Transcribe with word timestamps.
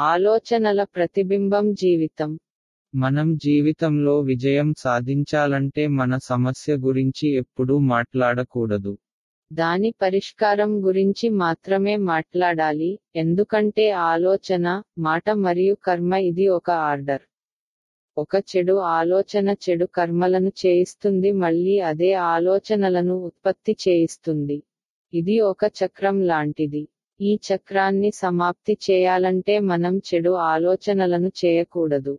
ఆలోచనల 0.00 0.84
ప్రతిబింబం 0.84 1.72
జీవితం. 1.72 2.38
మనం 2.94 3.36
జీవితంలో 3.36 4.20
విజయం 4.20 4.74
సాధించాలంటే 4.78 5.86
మన 5.86 6.18
సమస్య 6.18 6.76
గురించి 6.76 7.28
ఎప్పుడూ 7.36 7.78
మాట్లాడకూడదు. 7.78 8.98
దాని 9.52 9.94
పరిష్కారం 10.02 10.86
గురించి 10.86 11.28
మాత్రమే 11.28 11.96
మాట్లాడాలి 11.96 12.98
ఎందుకంటే 13.16 13.90
ఆలోచన 13.90 14.82
మాట 14.98 15.30
మరియు 15.30 15.74
కర్మ 15.84 16.14
ఇది 16.14 16.48
ఒక 16.48 16.70
ఆర్డర్. 16.70 17.22
ఒక 18.18 18.36
చెడు 18.36 18.72
ఆలోచన 18.72 19.54
చెడు 19.70 19.84
కర్మలను 19.84 20.52
చేయిస్తుంది 20.66 21.32
మళ్ళీ 21.32 21.78
అదే 21.78 22.12
ఆలోచనలను 22.12 23.14
ఉత్పత్తి 23.14 23.76
చేయిస్తుంది. 23.88 24.62
ఇది 25.12 25.40
ఒక 25.40 25.64
చక్రం 25.80 26.26
లాంటిది. 26.26 26.88
ఈ 27.20 27.38
చక్రాన్ని 27.46 28.10
సమాప్తి 28.14 28.78
చేయాలంటే 28.86 29.58
మనం 29.64 29.98
చెడు 30.08 30.32
ఆలోచనలను 30.46 31.30
చేయకూడదు. 31.40 32.14